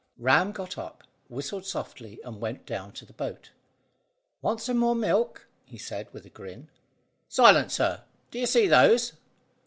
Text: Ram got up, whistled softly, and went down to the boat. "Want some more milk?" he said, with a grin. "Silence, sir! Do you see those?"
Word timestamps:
Ram 0.17 0.51
got 0.51 0.79
up, 0.79 1.03
whistled 1.29 1.63
softly, 1.67 2.19
and 2.23 2.41
went 2.41 2.65
down 2.65 2.91
to 2.93 3.05
the 3.05 3.13
boat. 3.13 3.51
"Want 4.41 4.59
some 4.59 4.77
more 4.77 4.95
milk?" 4.95 5.45
he 5.63 5.77
said, 5.77 6.11
with 6.11 6.25
a 6.25 6.31
grin. 6.31 6.69
"Silence, 7.29 7.75
sir! 7.75 8.01
Do 8.31 8.39
you 8.39 8.47
see 8.47 8.65
those?" 8.65 9.13